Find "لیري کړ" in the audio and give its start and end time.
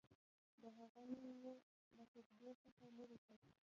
2.97-3.37